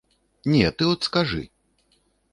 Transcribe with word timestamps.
Не, 0.53 0.71
ты 0.79 0.87
от 0.93 1.05
скажы? 1.11 1.43